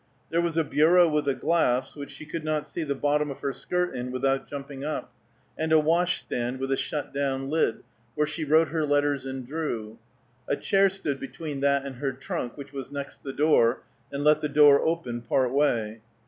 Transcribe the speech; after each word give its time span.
There 0.31 0.41
was 0.41 0.57
a 0.57 0.63
bureau 0.63 1.07
with 1.07 1.27
a 1.27 1.35
glass, 1.35 1.95
which 1.95 2.09
she 2.09 2.25
could 2.25 2.43
not 2.43 2.67
see 2.67 2.81
the 2.81 2.95
bottom 2.95 3.29
of 3.29 3.41
her 3.41 3.53
skirt 3.53 3.93
in 3.95 4.11
without 4.11 4.47
jumping 4.49 4.83
up; 4.83 5.13
and 5.55 5.71
a 5.71 5.77
wash 5.77 6.19
stand 6.21 6.59
with 6.59 6.71
a 6.71 6.75
shut 6.75 7.13
down 7.13 7.51
lid, 7.51 7.83
where 8.15 8.25
she 8.25 8.43
wrote 8.43 8.69
her 8.69 8.83
letters 8.83 9.27
and 9.27 9.45
drew; 9.45 9.99
a 10.47 10.55
chair 10.57 10.89
stood 10.89 11.19
between 11.19 11.59
that 11.59 11.85
and 11.85 11.97
her 11.97 12.13
trunk, 12.13 12.57
which 12.57 12.73
was 12.73 12.91
next 12.91 13.23
the 13.23 13.31
door, 13.31 13.83
and 14.11 14.23
let 14.23 14.41
the 14.41 14.49
door 14.49 14.81
open 14.83 15.21
part 15.21 15.51
way. 15.51 16.01